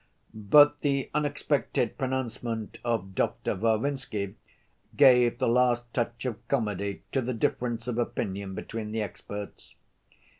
[0.33, 4.33] But the unexpected pronouncement of Doctor Varvinsky
[4.97, 9.75] gave the last touch of comedy to the difference of opinion between the experts.